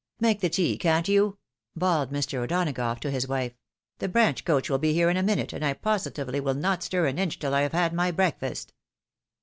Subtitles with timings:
[0.19, 1.37] "Make the tea, can't you?"
[1.75, 2.39] bawled Mr.
[2.39, 3.53] O'Donagough to his wife,"
[3.99, 7.05] The branch coach will be here in a minute, and I positively wiU not stir
[7.05, 8.73] an inch till I have had my breakfast."